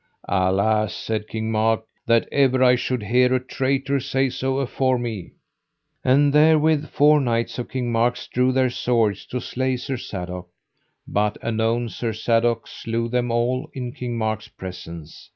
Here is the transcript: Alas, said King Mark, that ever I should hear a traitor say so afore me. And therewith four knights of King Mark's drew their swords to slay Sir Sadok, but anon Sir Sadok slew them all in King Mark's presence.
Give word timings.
Alas, 0.27 0.95
said 0.95 1.27
King 1.27 1.51
Mark, 1.51 1.83
that 2.07 2.27
ever 2.31 2.63
I 2.63 2.73
should 2.75 3.03
hear 3.03 3.35
a 3.35 3.39
traitor 3.39 3.99
say 3.99 4.29
so 4.31 4.57
afore 4.57 4.97
me. 4.97 5.33
And 6.03 6.33
therewith 6.33 6.89
four 6.89 7.21
knights 7.21 7.59
of 7.59 7.69
King 7.69 7.91
Mark's 7.91 8.25
drew 8.25 8.51
their 8.51 8.71
swords 8.71 9.27
to 9.27 9.39
slay 9.39 9.77
Sir 9.77 9.97
Sadok, 9.97 10.47
but 11.07 11.37
anon 11.43 11.87
Sir 11.89 12.13
Sadok 12.13 12.67
slew 12.67 13.09
them 13.09 13.29
all 13.29 13.69
in 13.75 13.91
King 13.91 14.17
Mark's 14.17 14.47
presence. 14.47 15.29